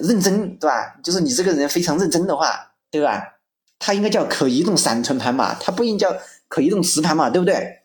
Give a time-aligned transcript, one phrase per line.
[0.00, 0.94] 认真，对吧？
[1.02, 3.22] 就是你这个人非常认真的话，对吧？
[3.78, 6.16] 它应该叫可移动闪存盘嘛，它不应叫
[6.48, 7.80] 可移动磁盘嘛，对不对？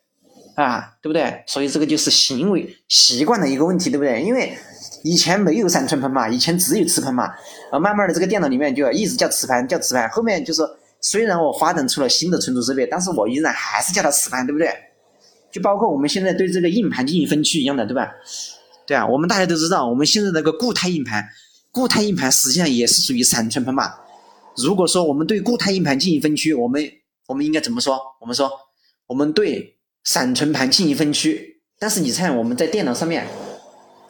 [0.55, 1.43] 啊，对不对？
[1.47, 4.21] 所以这个就是行为习惯的一个问题，对不对？
[4.21, 4.57] 因为
[5.03, 7.31] 以前没有闪存盘嘛，以前只有磁盘嘛，
[7.71, 10.09] 呃，慢慢的这个电脑里面就一直叫磁盘，叫磁盘。
[10.09, 10.61] 后面就是
[11.01, 14.69] 虽然我发展出了新的存储设备，但是我依然还是叫它磁盘，对不对？
[15.51, 18.11] 就包括我们现在对这个硬盘进行分区一样的，对吧？
[18.85, 21.23] 对啊，我们大家都知道，我们现在那个固态硬盘，
[21.71, 23.93] 固态硬盘实际上也是属于闪存盘嘛。
[24.55, 26.91] 如果说我们对固态硬盘进行分区，我们
[27.27, 27.99] 我们应该怎么说？
[28.21, 28.51] 我们说
[29.07, 29.75] 我们对。
[30.03, 33.27] 闪存盘进行分区，但是你看我们在电脑上面，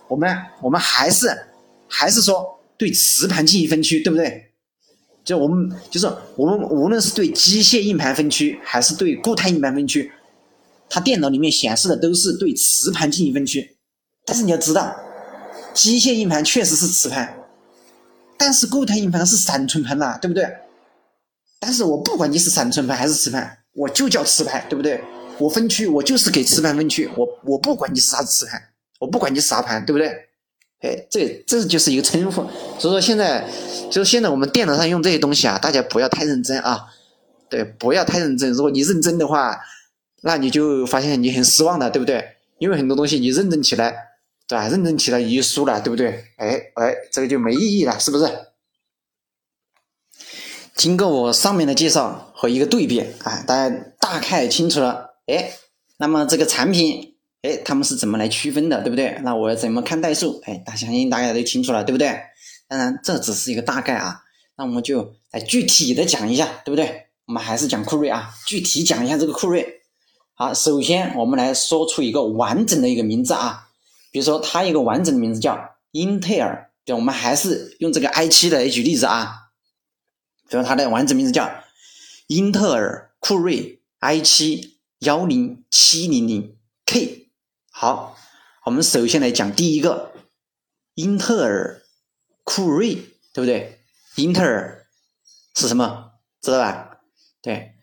[0.08, 0.30] 我们
[0.62, 1.28] 我们还是
[1.88, 4.52] 还是说对磁盘进行分区，对不对？
[5.26, 10.12] 就我们就是我们无论是对机械硬盘分区，还是对固态硬盘分区，
[10.88, 13.76] 它电脑里面显示的都是对磁盘进行分区。
[14.24, 14.96] 但是你要知道，
[15.74, 17.37] 机械硬盘确实是磁盘，
[18.38, 20.48] 但是固态硬盘是闪存盘呐，对不对？
[21.60, 25.04] 但是我不管你是闪存盘还是磁盘，我就叫磁盘，对不对？
[25.40, 28.62] 我分区，我就是给磁盘分区，我我不管你是啥子磁盘，
[29.00, 30.08] 我不管你是啥盘，对不对？
[30.82, 32.44] 哎，这这就是一个称呼。
[32.80, 33.44] 所以说现在，
[33.90, 36.86] 就是现在我们电脑上用这些东西啊，大家不要太认真啊，
[37.50, 38.52] 对，不要太认真。
[38.52, 39.60] 如果你认真的话，
[40.22, 42.24] 那你就发现你很失望的，对不对？
[42.60, 43.96] 因为很多东西你认真起来，
[44.48, 44.70] 对吧？
[44.70, 46.26] 认真起来你就输了，对不对？
[46.38, 48.26] 哎哎，这个就没意义了，是不是？
[50.76, 55.16] 经过我上面的介绍和一个对比啊，大家大概清楚了。
[55.26, 55.52] 哎，
[55.98, 59.20] 那么这个产品，哎，他们是怎么来区分的，对不对？
[59.24, 60.40] 那我怎么看代数？
[60.46, 62.18] 哎，大相信大家都清楚了，对不对？
[62.68, 64.22] 当然，这只是一个大概啊，
[64.56, 67.08] 那我们就来具体的讲一下，对不对？
[67.26, 69.66] 我们还是讲酷睿啊，具体讲一下这个酷睿。
[70.36, 73.67] 好，首先我们来说出一个完整的一个名字啊，
[74.12, 79.50] 比如说它一个完整的名字叫英特尔，对，我们还是用这个 i7 来举例子啊，
[80.50, 81.64] 比如它的完整名字叫
[82.28, 84.78] 英特尔酷睿 i7。
[85.02, 86.58] 幺零七零零
[86.88, 87.30] K，
[87.70, 88.18] 好，
[88.66, 90.12] 我们首先来讲第一个，
[90.96, 91.84] 英特尔
[92.44, 92.96] 酷睿，
[93.32, 93.78] 对不对？
[94.16, 94.88] 英特尔
[95.54, 96.14] 是什么？
[96.42, 96.98] 知道吧？
[97.44, 97.74] 对，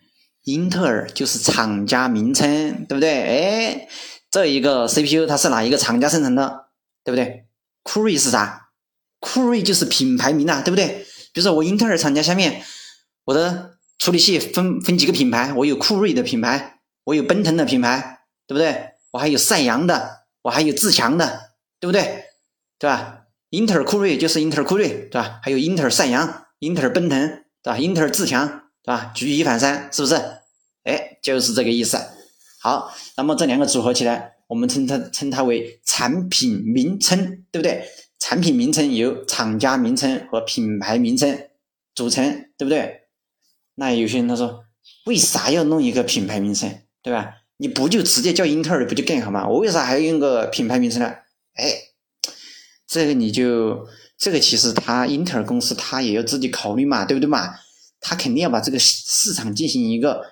[0.43, 3.09] 英特尔就是厂家名称，对不对？
[3.23, 3.87] 哎，
[4.35, 6.65] 这一个 CPU 它是哪一个厂家生产的？
[7.05, 7.45] 对不对？
[7.83, 8.67] 酷睿是啥？
[9.21, 11.05] 酷睿就是品牌名啊，对不对？
[11.31, 12.61] 比如说我英特尔厂家下面，
[13.23, 16.81] 我的处理器分分几个品牌，我有酷睿的品牌。
[17.05, 18.95] 我有奔腾的品牌，对不对？
[19.11, 22.25] 我还有赛扬的，我还有自强的，对不对？
[22.77, 23.21] 对吧？
[23.51, 25.39] 英特尔酷睿就是英特尔酷睿，对吧？
[25.43, 27.25] 还有英特尔赛扬、英特尔奔腾，
[27.63, 27.77] 对吧？
[27.77, 28.45] 英特尔自强，
[28.83, 29.13] 对吧？
[29.15, 30.15] 举一反三，是不是？
[30.83, 31.97] 哎，就是这个意思。
[32.65, 37.85] 好，那么这两个组合起来，我们称它称它为产品名称，对不对？
[38.17, 41.47] 产品名称由厂家名称和品牌名称
[41.93, 42.23] 组成，
[42.57, 43.01] 对不对？
[43.75, 44.63] 那有些人他说，
[45.05, 46.67] 为啥要弄一个品牌名称？
[47.03, 47.35] 对吧？
[47.57, 49.47] 你不就直接叫英特尔不就更好吗？
[49.47, 51.13] 我为啥还要用个品牌名称呢？
[51.53, 51.71] 哎，
[52.87, 53.87] 这个你就
[54.17, 57.53] 这个其实他英特尔公司他也要自己考虑嘛，对不对嘛？
[57.99, 60.23] 他肯定要把这个市场进行一个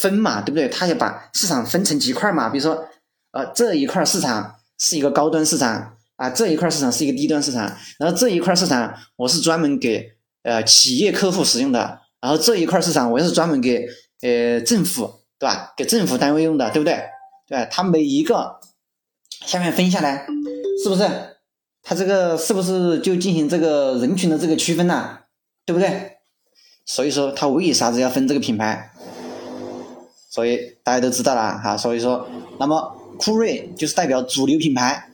[0.00, 0.68] 分嘛，对不对？
[0.68, 2.86] 他要把市场分成几块嘛，比如说
[3.32, 10.12] 呃这一块市场是一个高端市场啊，这一块市场是一个低端市场，然后这一块市场我是专门给
[10.42, 13.88] 呃企业客户使用的，然后这一块市场我又是专门给
[14.22, 15.20] 呃政府。
[15.38, 15.74] 对吧？
[15.76, 16.98] 给政府单位用的，对不对？
[17.46, 18.58] 对它每一个
[19.44, 20.26] 下面分下来，
[20.82, 21.06] 是不是？
[21.82, 25.18] 它这个是不是就进行这个人群的这个区分呢？
[25.66, 26.12] 对不对？
[26.86, 28.90] 所以说，它为啥子要分这个品牌？
[30.36, 31.78] 所以大家都知道了哈。
[31.78, 32.28] 所以说，
[32.60, 35.08] 那么酷睿就是代表主流品牌，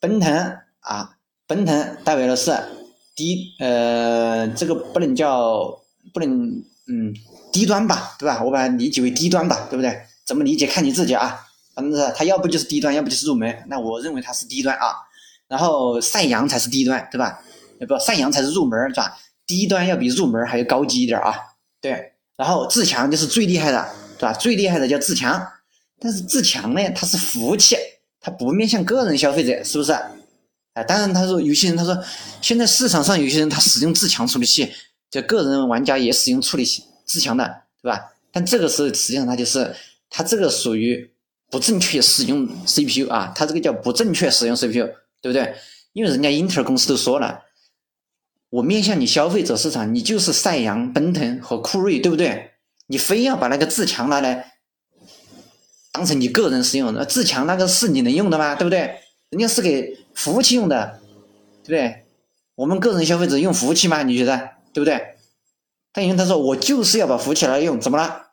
[0.00, 2.52] 奔腾啊，奔腾代表的是
[3.14, 5.78] 低呃，这个不能叫
[6.12, 6.28] 不能
[6.88, 7.14] 嗯。
[7.52, 8.42] 低端吧，对吧？
[8.42, 9.96] 我把它理解为低端吧，对不对？
[10.26, 11.46] 怎么理解看你自己啊。
[11.72, 13.56] 反正是它要不就是低端，要不就是入门。
[13.68, 14.86] 那我认为它是低端啊。
[15.46, 17.38] 然后赛扬才是低端，对吧？
[17.86, 19.16] 不，赛扬才是入门，是吧？
[19.46, 21.32] 低端要比入门还要高级一点啊。
[21.80, 22.14] 对。
[22.36, 23.88] 然后自强就是最厉害的，
[24.18, 24.32] 对吧？
[24.32, 25.44] 最厉害的叫自强。
[26.00, 27.76] 但是自强呢，它是服务器，
[28.20, 29.92] 它不面向个人消费者，是不是？
[30.74, 31.96] 哎，当然他说有些人他说
[32.42, 34.72] 现在市场上有些人他使用自强处理器，
[35.08, 36.84] 就个人玩家也使用处理器。
[37.04, 38.12] 自强的，对吧？
[38.32, 39.72] 但这个是实际上它就是
[40.10, 41.12] 它这个属于
[41.50, 44.88] 不正确使用 CPU 啊，它这个叫不正确使用 CPU，
[45.20, 45.54] 对不对？
[45.92, 47.42] 因为人家英特尔公司都说了，
[48.50, 52.50] 我面向你消费者市场，你就是赛扬、奔腾和酷睿，对不对？
[52.94, 54.52] 你非要把那个自强拿来
[55.90, 58.54] 当成你个人使用，的自强那个是你能用的吗？
[58.54, 59.00] 对不对？
[59.30, 61.00] 人家是给服务器用的，
[61.64, 62.04] 对不对？
[62.54, 64.04] 我们个人消费者用服务器吗？
[64.04, 65.16] 你觉得对不对？
[65.92, 68.26] 但因为他说我就是要把服务器来用，怎么了？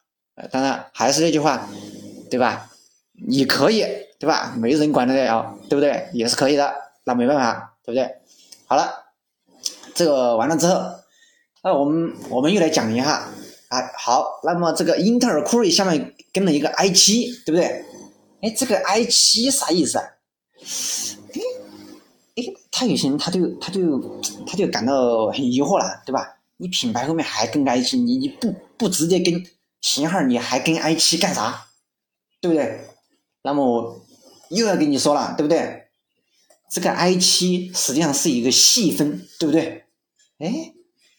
[0.52, 1.68] 当然还是那句话，
[2.30, 2.70] 对吧？
[3.28, 3.84] 你可以，
[4.20, 4.54] 对吧？
[4.56, 6.08] 没人管得了，对不对？
[6.14, 6.72] 也是可以的，
[7.06, 8.08] 那没办法，对不对？
[8.68, 8.94] 好了，
[9.96, 10.80] 这个完了之后，
[11.64, 13.28] 那我们我们又来讲一下，
[13.72, 17.86] 啊，好，那么这个英特尔酷睿下面跟了一个 i 七，对不对？
[18.42, 20.04] 哎，这个 i 七啥意思啊？
[21.34, 21.42] 哎
[22.36, 23.98] 哎，他有些人他就他就
[24.46, 26.38] 他就感到很疑惑了，对吧？
[26.58, 29.42] 你品牌后面还跟 i 七，你你不不直接跟
[29.80, 31.68] 型号，你还跟 i 七干啥？
[32.42, 32.82] 对不对？
[33.44, 34.06] 那么我
[34.50, 35.84] 又要跟你说了，对不对？
[36.70, 39.86] 这个 i 七实际上是一个细分，对不对？
[40.40, 40.74] 哎，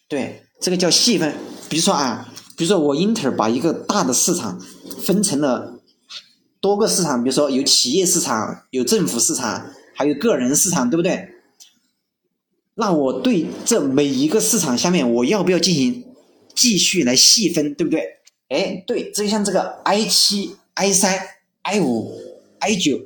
[0.06, 1.34] 对，这个叫细分。
[1.70, 4.60] 比如说啊，比如说我英特尔把一个大的市场
[5.00, 5.80] 分成了
[6.60, 11.28] 多个市场，比如说有企业市场、有政府市场，还有个人市场，对不对？
[12.74, 16.04] 那我对这每一个市场下面，我要不要进行
[16.54, 18.02] 继续来细分，对不对？
[18.48, 20.56] 哎，对，就像这个 i 七。
[20.74, 21.14] i 三、
[21.64, 22.18] i 五、
[22.60, 22.98] i 九，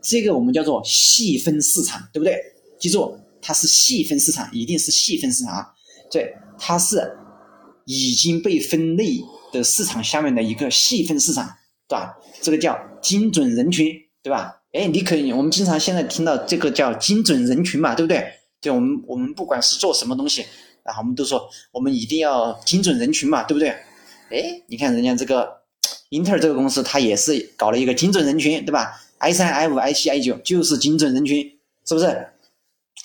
[0.00, 2.34] 这个我们叫做细分市场，对不对？
[2.78, 5.68] 记住，它是细分市场，一定是细分市场啊！
[6.10, 6.96] 对，它是
[7.90, 9.20] 已经被分类
[9.52, 11.44] 的市场下面的一个细分市场，
[11.88, 12.16] 对吧？
[12.40, 13.92] 这个叫精准人群，
[14.22, 14.62] 对吧？
[14.72, 18.24] 哎，你可以，我们经常现在听到这个叫精准人群嘛，对不对？
[18.60, 20.44] 就我们我们不管是做什么东西，
[20.84, 23.70] 然后，我们都说我们一定要精准人群嘛，对不对？
[24.30, 25.60] 哎，你看人家这个。
[26.10, 31.40] 英特尔这个公司，它也是搞了一个精准人群，对吧？i 三、i 五、i 七、i 九就是精准人群，
[31.86, 32.26] 是不是？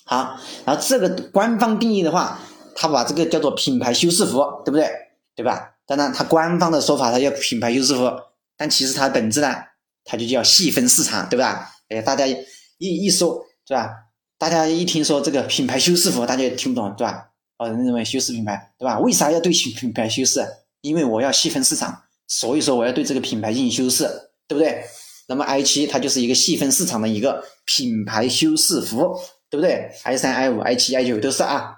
[0.05, 2.39] 好，然后这个官方定义的话，
[2.75, 4.87] 它把这个叫做品牌修饰服，对不对？
[5.35, 5.71] 对吧？
[5.87, 8.11] 当然，它官方的说法它叫品牌修饰服，
[8.55, 9.55] 但其实它本质呢，
[10.03, 11.71] 它就叫细分市场，对吧？
[11.89, 12.37] 哎，大家一
[12.77, 13.89] 一说，对吧？
[14.37, 17.29] 大家一听说这个品牌修饰服，大家也听不懂，对吧？
[17.57, 18.99] 哦，人认为修饰品牌，对吧？
[18.99, 20.45] 为啥要对品品牌修饰？
[20.81, 22.03] 因为我要细分市场。
[22.27, 24.03] 所以说我要对这个品牌进行修饰，
[24.47, 24.83] 对不对？
[25.27, 29.15] 那么 i 七它就是一个细分市场的一个品牌修饰服，
[29.47, 31.74] 对不对？i 三、i 五、i 七、i 九都是啊，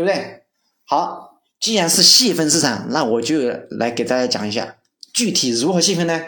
[0.00, 0.44] 对不对？
[0.86, 4.78] 好，既然是细分市场，那我就来给大家讲一下
[5.12, 6.18] 具体如何细分呢？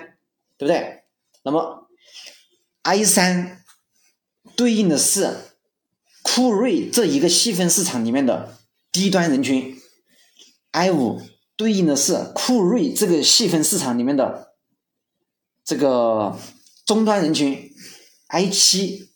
[0.58, 1.04] 对不对？
[1.42, 1.88] 那么
[2.82, 3.64] i 三
[4.54, 5.54] 对应的是
[6.20, 8.58] 酷睿这一个细分市场里面的
[8.92, 9.80] 低端人群
[10.72, 11.22] ，i 五。
[11.54, 14.54] 对应的是酷睿这个细分市场里面的
[15.64, 16.36] 这个
[16.84, 17.72] 终端人群
[18.28, 19.10] ，i 七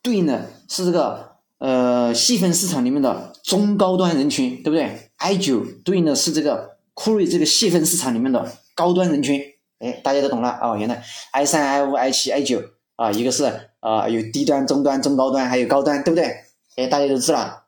[0.00, 9.42] 对应的是这个呃细分市场里面的中高端人群，对不对？i 九对应的是这个酷睿这个细分市场里面的高端人群。
[9.80, 11.02] 哎，大家都懂了哦，原来
[11.32, 12.62] i 三、i 五、i 七、i 九
[12.94, 13.42] 啊，一个是
[13.80, 16.32] 啊有低端、中端、中高端，还有高端，对不对？
[16.76, 17.64] 哎，大家都知道，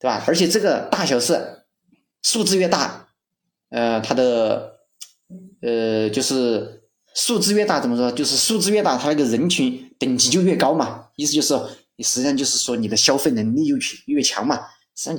[0.00, 0.24] 对吧？
[0.26, 1.62] 而且这个大小是
[2.24, 3.06] 数字越大。
[3.70, 4.78] 呃，它的
[5.60, 6.82] 呃，就是
[7.14, 8.10] 数字越大，怎么说？
[8.10, 11.06] 就是数字越大，它那个人群等级就越高嘛。
[11.14, 11.54] 意思就是，
[11.94, 13.76] 你实际上就是说你的消费能力越
[14.06, 14.58] 越强嘛。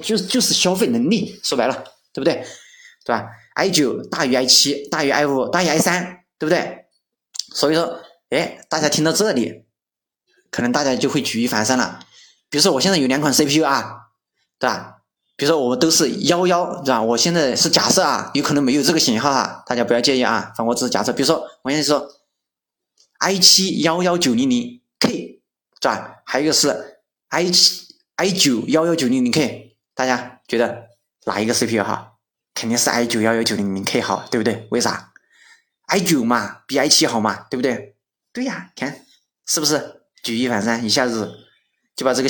[0.01, 1.83] 就就是消费能力，说白了，
[2.13, 2.45] 对不对？
[3.05, 6.85] 对吧？i 九大于 i 七，大于 i 五，大于 i 三，对不对？
[7.53, 7.99] 所以说，
[8.29, 9.65] 哎，大家听到这里，
[10.49, 11.99] 可能大家就会举一反三了。
[12.49, 14.09] 比如说，我现在有两款 CPU 啊，
[14.57, 15.01] 对吧？
[15.35, 17.01] 比如说我们都是幺幺，是吧？
[17.01, 20.53] 我现在是假设啊，有可能没有这个型号哈，大家不要介意啊。
[20.56, 21.11] 反正我只是假设。
[21.11, 22.07] 比如说我现在说
[23.18, 25.42] i 七幺幺九零零 K，
[25.81, 26.21] 是吧？
[26.25, 27.82] 还有一个是 i 七
[28.15, 30.87] i 九幺幺九零零 K，大家觉得
[31.25, 32.19] 哪一个 CPU 好？
[32.53, 34.67] 肯定是 i 九幺幺九零零 K 好，对不对？
[34.71, 35.11] 为啥
[35.87, 37.95] ？i 九嘛，比 i 七好嘛，对不对？
[38.31, 39.05] 对呀，看
[39.45, 41.47] 是不是举一反三，一下子
[41.95, 42.29] 就把这个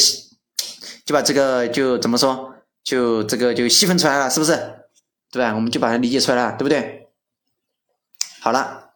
[1.06, 2.56] 就把这个就怎么说？
[2.84, 4.54] 就这个就细分出来了，是不是？
[5.32, 5.54] 对吧？
[5.56, 7.10] 我们就把它理解出来了，对不对？
[8.40, 8.92] 好了，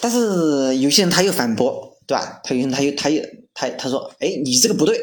[0.00, 2.40] 但是有些人他又反驳，对吧？
[2.44, 3.22] 他有些人他又他又
[3.60, 4.98] 他他说，哎，你这个不对，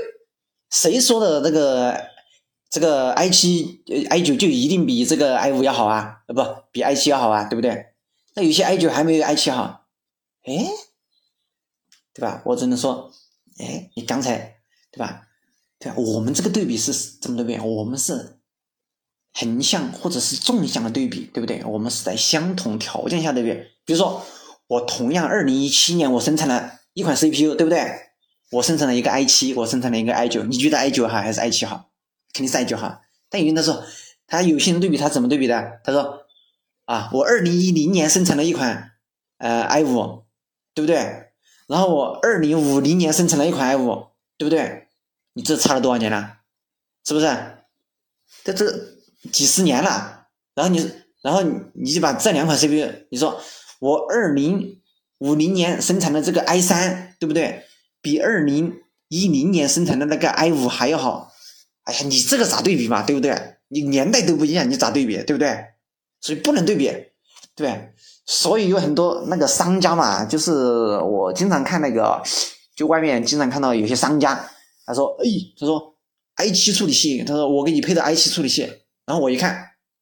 [0.71, 1.95] 谁说的那个
[2.71, 6.23] 这个 i 七 i 九就一定比这个 i 五要好啊？
[6.27, 7.85] 呃，不比 i 七要好啊，对不对？
[8.33, 9.85] 那有些 i 九还没有 i 七好，
[10.43, 10.67] 哎，
[12.15, 12.41] 对吧？
[12.45, 13.11] 我只能说，
[13.59, 14.55] 哎，你刚才
[14.91, 15.27] 对吧？
[15.77, 17.61] 对我们这个对比是怎么对比？
[17.63, 18.39] 我们是
[19.33, 21.63] 横向或者是纵向的对比，对不对？
[21.63, 23.51] 我们是在相同条件下对比。
[23.85, 24.25] 比如说，
[24.65, 28.06] 我同样二零一七年我生产了一款 CPU，对不对？
[28.51, 31.89] 我生产了一个 i 七，我生产了一个 i 九，你觉得 i 九好还是 i 七好？
[32.33, 33.01] 肯定是 i 九好。
[33.29, 33.83] 但有人他说，
[34.25, 35.81] 他有些人对比他怎么对比的？
[35.83, 36.23] 他说
[36.85, 38.91] 啊，我二零一零年生产了一款
[39.37, 40.23] 呃 i 五，
[40.73, 41.31] 对不对？
[41.67, 44.87] 然后我二零五零年生产了一款 i 五，对不对？
[45.33, 46.37] 你这差了多少年了？
[47.05, 47.27] 是不是？
[48.45, 48.65] 这这
[49.31, 50.89] 几十年了，然后你，
[51.21, 53.41] 然后你你就把这两款 CPU，你说
[53.79, 54.81] 我二零
[55.17, 57.66] 五零年生产的这个 i 三，对不对？
[58.01, 61.31] 比二零一零年生产的那个 i 五还要好？
[61.83, 63.01] 哎呀，你这个咋对比嘛？
[63.03, 63.57] 对不对？
[63.69, 65.15] 你年代都不一样，你咋对比？
[65.23, 65.57] 对不对？
[66.21, 66.91] 所以不能对比，
[67.55, 67.93] 对。
[68.25, 70.51] 所以有很多那个商家嘛，就是
[70.99, 72.21] 我经常看那个，
[72.75, 74.49] 就外面经常看到有些商家，
[74.85, 75.25] 他说：“哎，
[75.57, 75.95] 他说
[76.35, 78.63] i 七处理器，他说我给你配的 i 七处理器。”
[79.07, 79.55] 然后我一看，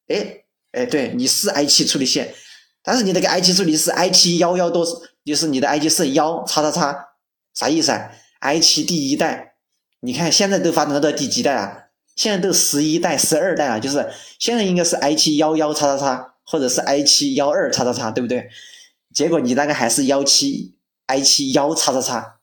[0.08, 0.38] 哎
[0.72, 2.24] 哎，对，你是 i 七处理器，
[2.82, 4.84] 但是你那个 i 七处理器是 i 七幺幺多，
[5.24, 6.98] 就是你的 i 七是幺叉叉叉，
[7.56, 9.56] 啥意思啊？i 七第一代，
[9.98, 11.86] 你看现在都发展到第几代了？
[12.14, 14.08] 现在都十一代、十二代了，就是
[14.38, 16.32] 现在应该是 i 七幺幺叉叉叉。
[16.48, 18.48] 或者是 i 七幺二叉叉叉，对不对？
[19.12, 22.38] 结果你那个还是幺七 i 七幺叉叉叉，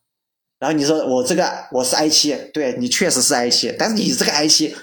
[0.60, 4.76] 然后你说我这个我是 i 七，对你确实是 i 七，但是你这个 i 七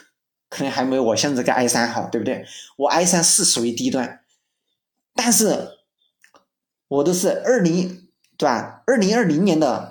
[0.48, 2.46] 可能还没有我现在这个 i 三好，对不对？
[2.78, 4.20] 我 i 三是属于低端，
[5.14, 5.68] 但是
[6.88, 8.08] 我都是二零
[8.38, 8.82] 对吧？
[8.86, 9.89] 二零二零年的，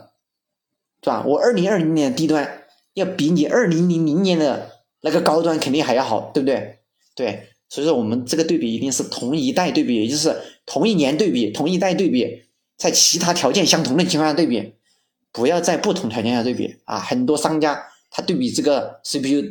[1.03, 1.23] 是吧？
[1.25, 2.63] 我二零二零年低端
[2.93, 6.79] 要比你二零零零年的那个高端肯定还要好，对不对？
[7.15, 7.45] 对。
[7.71, 14.73] 所以说，我们这个对比一定是同一代对比，也就是同一年对比、同一代对比，在其他条件相同的情况下对比，
[15.31, 16.97] 不要在不同条件下对比啊！
[16.97, 17.79] 很多商家
[18.09, 19.41] 他对比这个 CPU，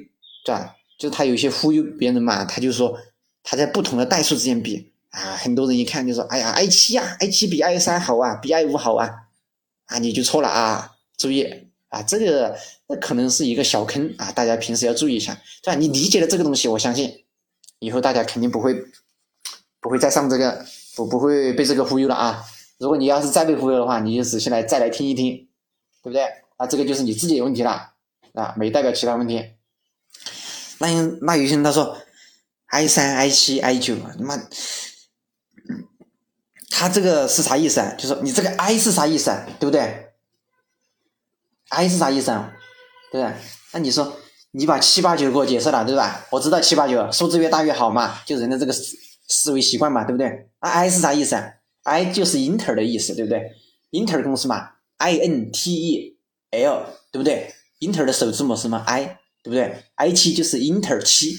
[0.45, 0.75] 对吧？
[0.99, 2.99] 就是他有些忽悠别人嘛，他就说
[3.45, 9.09] 他在不同的代数之间比啊，很多人一看就说：“哎呀，i 七呀，i 七比 i 三好啊，比 i 五好啊！”
[9.87, 10.97] 啊，你就错了啊！
[11.19, 11.43] 注意
[11.89, 12.57] 啊，这个
[12.87, 15.79] 那可能是一个小坑啊，大家平时要注意一下，对吧？
[15.79, 17.25] 你理解了这个东西，我相信。
[17.81, 18.75] 以后大家肯定不会，
[19.81, 20.65] 不会再上这个，
[20.97, 22.45] 不不会被这个忽悠了啊！
[22.79, 25.49] 如果你要是再被忽悠的话，你就仔细来再来听一听，
[26.03, 26.25] 对不对？
[26.57, 27.93] 啊，这个就是你自己的问题了
[28.35, 29.53] 啊，没代表其他问题。
[30.79, 30.89] 那
[31.23, 31.97] 那有些人他说
[32.67, 34.37] ，i 三、i 七、i 九，他妈，
[36.71, 37.95] 他这个是啥意思啊？
[37.97, 39.47] 就说你这个 i 是啥意思啊？
[39.61, 40.08] 对不对
[41.71, 42.53] ？i 是啥意思啊？
[43.13, 43.37] 对不对？
[43.73, 44.21] 那你说。
[44.53, 46.27] 你把七八九给我解释了，对吧？
[46.31, 48.97] 我知道七八九数字越大越好嘛，就人的这个思
[49.29, 50.49] 思维习惯嘛，对不对？
[50.63, 53.43] 那 I 是啥意思啊？I 就是英特尔的意思，对不对？
[53.91, 56.19] 英特尔公司嘛，I N T E
[56.53, 57.55] L，对不对？
[57.81, 61.37] 英特尔的首字母是什么？I，对不对？I 七就是英特尔七，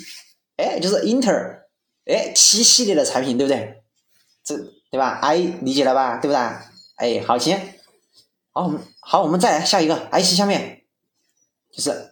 [0.57, 1.65] 哎，就是英特尔，
[2.05, 3.81] 哎，七系列的产品，对不对？
[4.45, 4.55] 这
[4.91, 6.17] 对吧？I 理解了吧？
[6.17, 6.37] 对不对？
[6.97, 7.59] 哎，好，行，
[8.53, 8.71] 好，
[9.11, 10.83] 好，我们再来下一个，I C 下面
[11.75, 12.11] 就是。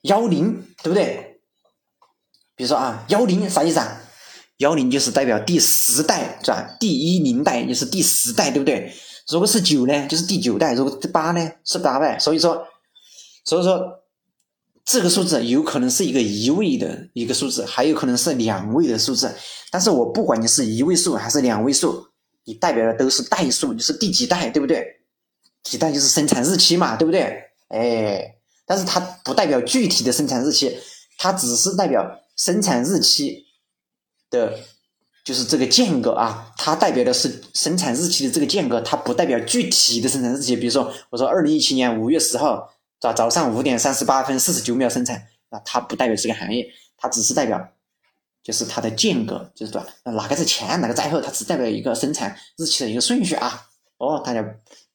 [0.00, 1.40] 幺零对不对？
[2.56, 4.00] 比如说啊，幺零啥意思啊？
[4.56, 6.76] 幺零就是代表第十代是吧？
[6.80, 8.90] 第一零代就是第十代，对不对？
[9.28, 12.18] 如果是九呢，就是第九代；如果八呢，是八代。
[12.18, 12.66] 所以说，
[13.44, 14.00] 所以说
[14.82, 19.30] 这个数字有可能是一个一位的一个数字，还有可能是两位的数字。
[19.70, 22.06] 但是我不管你是一位数还是两位数，
[22.44, 25.03] 你代表的都是代数，就是第几代，对不对？
[25.64, 27.50] 几代就是生产日期嘛，对不对？
[27.68, 28.30] 哎。
[28.66, 30.74] 但是它不代表具体的生产日期，
[31.18, 33.44] 它只是代表生产日期
[34.30, 34.58] 的，
[35.22, 40.56] 就是这个间隔啊，它代表的是生产日期的这个间隔，它不代表具体的生产日期。
[40.56, 46.66] 比如说，我说二零一七年五月十号早早上五点三十八分四十九秒生产，那它不代表这个行业，
[46.96, 47.68] 它只是代表
[48.42, 53.66] 就是它的间隔，就是说哪个是前哪个在后，它只代表一个生产日期的一个顺序啊。
[53.98, 54.42] 哦，大家。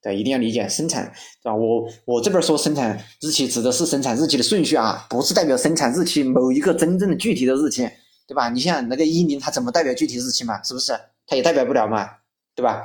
[0.02, 1.04] 对，一定要理解生产，
[1.44, 1.54] 对吧？
[1.54, 7.86] 我我这边说生产日期指的是生产日期的顺序啊，不是代表生产日期某一个真正的具体的日期，
[8.26, 8.48] 对吧？
[8.48, 10.64] 你像那个一零，它怎么代表具体日期嘛？
[10.64, 10.98] 是不是？
[11.28, 12.10] 它也代表不了嘛，
[12.56, 12.84] 对吧？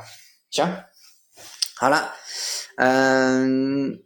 [0.50, 0.68] 行，
[1.76, 2.12] 好了，
[2.78, 3.96] 嗯，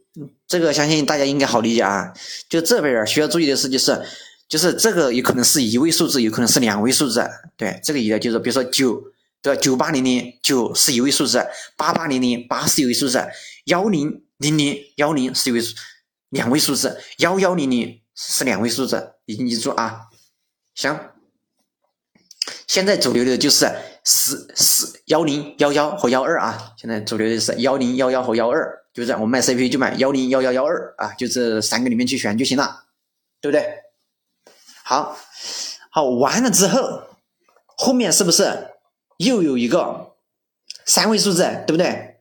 [0.47, 2.12] 这个相信大家应该好理解啊。
[2.50, 4.03] 就这边需要注意的是，就是
[4.49, 9.03] 就是这个有可能是一位数字，有可能是两位数字，对，这个也就是比如说九。
[9.40, 9.61] 对吧？
[9.61, 13.25] 九八零零九是一位数字，八八零零八是一位数字，
[13.66, 15.76] 幺零零零幺零是一位数，
[16.30, 20.07] 两位数字，幺幺零零是两位数字，你记住啊。
[20.75, 21.12] 行，
[22.66, 23.68] 现在主流的就是
[24.04, 26.75] 十十幺零幺幺和幺二啊。
[26.76, 32.85] 现在主流的是幺零幺幺和幺二，就是我们买 CPU 就买幺零幺幺幺二啊，就这三个里面去选就行了，
[33.40, 33.66] 对不对？
[34.85, 35.16] 好，
[35.90, 37.02] 好完了之后，
[37.76, 38.71] 后面是不是？
[39.18, 40.14] 又有一个
[40.87, 42.16] 三位数字，对不对？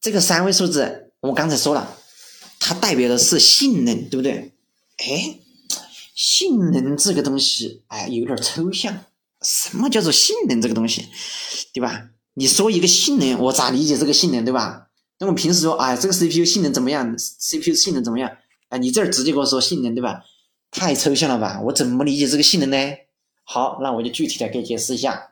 [0.00, 1.96] 这个三位数字，我刚才说了，
[2.58, 4.52] 它代表的是性能，对不对？
[4.98, 5.38] 哎，
[6.14, 9.04] 性能这个东西，哎，有点抽象。
[9.42, 11.06] 什么叫做性能这个东西，
[11.72, 12.10] 对吧？
[12.34, 14.88] 你说一个性能，我咋理解这个性能，对吧？
[15.18, 18.30] 那我平时说，哎，这个 CPU 性能怎么样？CPU 性能怎么样？
[18.68, 20.24] 啊，你这儿直接跟我说性能，对吧？
[20.70, 21.60] 太抽象了吧？
[21.64, 22.76] 我怎么理解这个性能呢？
[23.44, 25.29] 好，那我就具体的给解释一下。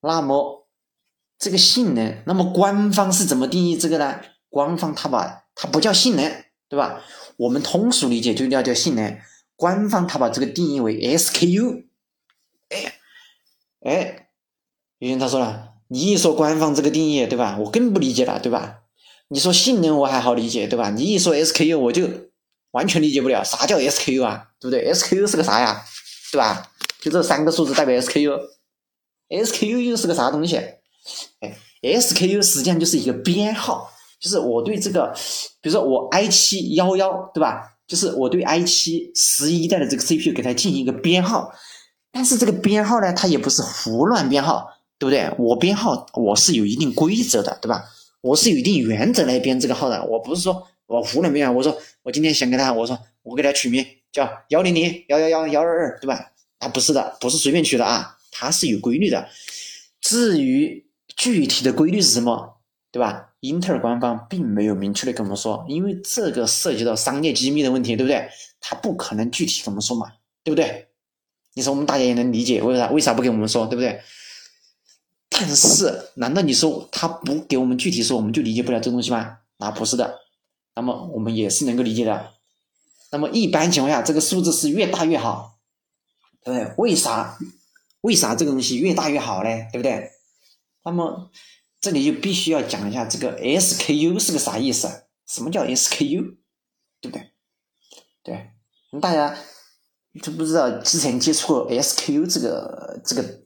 [0.00, 0.68] 那么
[1.38, 4.20] 这个性能，那么官方是怎么定义这个呢？
[4.48, 7.02] 官方它把它不叫性能，对吧？
[7.36, 9.20] 我们通俗理解就叫叫性能。
[9.56, 11.84] 官方它把这个定义为 SKU。
[12.68, 12.94] 哎，
[13.80, 14.28] 哎，
[14.98, 17.56] 有人他说了，你一说官方这个定义，对吧？
[17.58, 18.80] 我更不理解了，对吧？
[19.28, 20.90] 你说性能我还好理解，对吧？
[20.90, 22.08] 你一说 SKU，我就
[22.70, 24.48] 完全理解不了，啥叫 SKU 啊？
[24.60, 25.84] 对不对？SKU 是个啥呀？
[26.32, 26.70] 对吧？
[27.00, 28.38] 就这三个数字代表 SKU
[29.28, 30.56] SKU 又是个啥东西？
[31.40, 35.14] 哎，SKU 实际上就是一个编号，就是我对这个，
[35.60, 37.76] 比如说我 i 七幺幺，对吧？
[37.86, 41.50] 就是我对 i 七十一代的这个 CPU 给它进行一个编号，
[42.12, 44.68] 但是这个编号呢，它也不是胡乱编号，
[44.98, 45.30] 对不对？
[45.38, 47.84] 我编号我是有一定规则的，对吧？
[48.20, 51.54] 我是有一定原则来编这个号的，我不是说我胡乱编。
[51.54, 56.32] 我说我今天想给他，我说我给他取名叫幺零零幺幺幺幺二二，对吧？
[56.58, 59.28] 啊，不是的，不是随便取的啊，它是有规律的。
[60.00, 63.34] 至于具体的规律是什么，对吧？
[63.40, 68.28] 英特尔官方并没有明确的跟我们说，因为这个涉及到商业机密的问题，对不对？
[68.60, 70.88] 他不可能具体跟我们说嘛，对不对？
[71.54, 72.90] 你说我们大家也能理解为啥？
[72.90, 74.00] 为啥不给我们说，对不对？
[75.28, 79.38] 但是，难道你说他不给我们具体说，我们就理解不了这东西吗？
[79.58, 80.18] 那不是的，
[80.74, 82.32] 那么我们也是能够理解的。
[83.12, 85.58] 那么一般情况下，这个数字是越大越好，
[86.44, 86.74] 对不对？
[86.76, 87.38] 为啥？
[88.02, 89.50] 为啥这个东西越大越好呢？
[89.72, 90.10] 对不对？
[90.84, 91.30] 那么
[91.80, 95.06] 这里就必须要讲一下这个 SKU 是个啥意思？
[95.26, 96.36] 什么叫 SKU？
[97.00, 97.30] 对不对？
[98.22, 98.50] 对，
[99.00, 99.36] 大家
[100.22, 103.42] 都不知道之前接触过 SKU 这个这个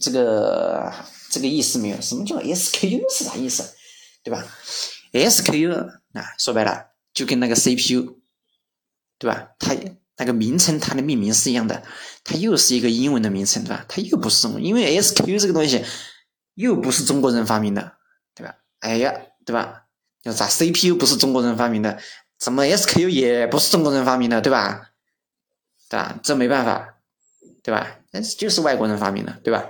[0.00, 0.92] 这个。
[1.30, 2.00] 这个意思没有？
[2.00, 3.62] 什么叫 SKU 是啥意思？
[4.24, 4.42] 对吧
[5.12, 5.70] ？SKU
[6.14, 8.16] 啊，说白了就跟那个 CPU，
[9.18, 9.50] 对吧？
[9.58, 9.74] 它
[10.18, 11.82] 那个名称它的命名是一样的，
[12.24, 13.84] 它又是一个英文的名称，对吧？
[13.88, 15.84] 它又不是中，因为 SKU 这个东西
[16.54, 17.92] 又不是中国人发明的，
[18.34, 18.56] 对吧？
[18.80, 19.14] 哎呀，
[19.46, 19.84] 对吧？
[20.24, 21.98] 要咋 CPU 不是中国人发明的，
[22.38, 24.90] 怎么 SKU 也不是中国人发明的，对吧？
[25.88, 26.18] 对吧？
[26.22, 26.96] 这没办法，
[27.62, 27.98] 对吧？
[28.10, 29.66] 那就是外国人发明的，对吧？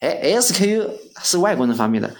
[0.00, 0.90] 哎，SKU
[1.22, 2.16] 是外国人发明的，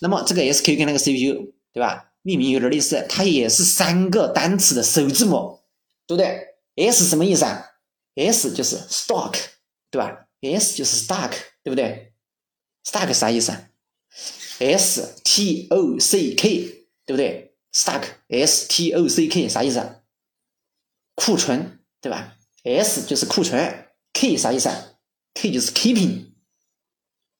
[0.00, 2.10] 那么这个 SKU 跟那个 CPU 对吧？
[2.22, 5.60] 命名有点类似，它也是三个单词的首字母，
[6.06, 7.66] 对不对？S 什么意思啊
[8.14, 9.36] ？S 就是 stock，
[9.90, 12.12] 对吧？S 就是 stock，对不对
[12.84, 13.70] ？stock 啥意思啊
[14.58, 20.02] ？S T O C K，对不对？stock，S T O C K 啥意思啊？
[21.14, 24.92] 库存，对吧？S 就是库存，K 啥意思啊
[25.34, 26.30] ？K 就是 keeping。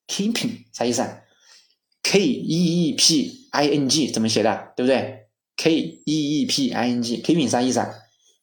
[0.07, 1.23] Keeping 啥意思啊
[2.03, 4.73] ？K E E P I N G 怎么写的？
[4.77, 7.95] 对不对？K E E P I N G Keeping 啥意思啊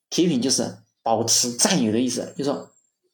[0.09, 2.71] ？Keeping 就是保持、占有的意思，就说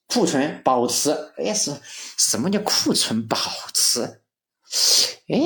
[0.08, 1.12] 库存保持。
[1.38, 1.72] 哎，是
[2.18, 3.38] 什么叫库存保
[3.74, 4.02] 持？
[5.28, 5.40] 哎，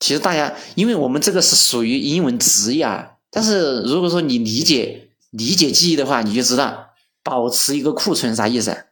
[0.00, 6.90] 其实大家，因为我们这个是属于英文直译啊，但是如果说你理解理解记忆的话，你就知道
[7.22, 8.84] 保持一个库存啥意思。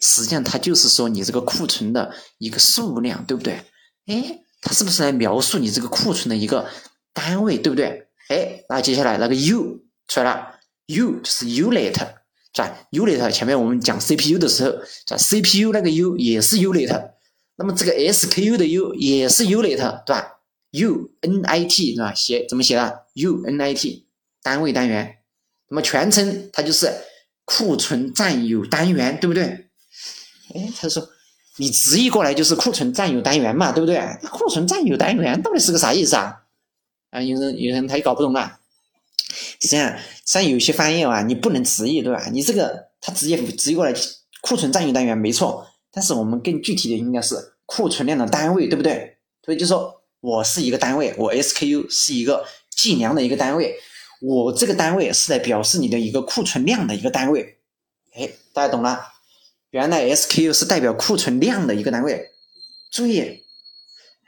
[0.00, 3.62] 实际上，它就是说你这个库存的一个数量，对不对？
[4.06, 6.68] 哎，它是不是来描述你这个库存的一个
[7.12, 8.08] 单位，对不对？
[8.28, 10.54] 哎，那接下来那个 U 出来了
[10.86, 14.72] ，U 就是 unit，是吧？unit 前面我们讲 CPU 的时候
[15.16, 17.10] ，？CPU 那个 U 也是 unit，
[17.56, 20.38] 那么这个 SKU 的 U 也是 unit，对吧
[20.72, 22.14] ？unit 是吧？
[22.14, 24.02] 写怎么写的？unit
[24.42, 25.18] 单位单元，
[25.68, 26.92] 那么全称它就是
[27.44, 29.44] 库存占有单元，对不对？
[30.54, 31.08] 哎，他说，
[31.56, 34.00] 你直译过来就是库存占有单元嘛，对不对？
[34.30, 36.42] 库存占有单元到底是个啥意思啊？
[37.10, 38.60] 啊，有人有人他也搞不懂啊。
[39.60, 42.28] 实际上，像有些翻译啊，你不能直译，对吧？
[42.32, 43.94] 你这个他直接直译过来，
[44.42, 49.18] 库存占用单元没错，但是我们更具体的应该是库存量的单位，对不对？
[49.44, 53.76] 所以就说我是一个单位，我 SKU 是一个计量的一个单位，
[54.20, 57.58] 我这个单位是在表示你的一个库存量的一个单位。
[58.14, 59.00] 哎，大家懂了？
[59.70, 62.30] 原来 SKU 是代表库存量的一个单位，
[62.90, 63.42] 注意，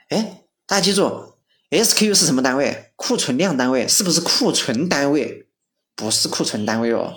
[0.09, 1.28] 哎，大家记住
[1.69, 2.91] ，SKU 是什么单位？
[2.95, 5.47] 库存量单位，是不是库存单位？
[5.95, 7.15] 不是库存单位哦。